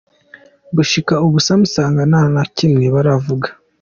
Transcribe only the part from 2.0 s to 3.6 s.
nta na kimwe baravuga.